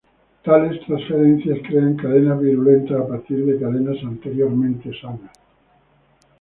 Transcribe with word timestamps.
Tales 0.43 0.83
transferencias 0.87 1.59
crean 1.61 1.95
cadenas 1.95 2.39
virulentas 2.41 2.99
a 3.01 3.07
partir 3.07 3.45
de 3.45 3.59
cadenas 3.59 3.97
anteriormente 4.03 4.89
sanas. 4.99 5.37